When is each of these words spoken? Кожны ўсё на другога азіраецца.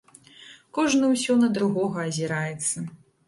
Кожны 0.77 1.05
ўсё 1.11 1.35
на 1.43 1.49
другога 1.59 1.97
азіраецца. 2.09 2.77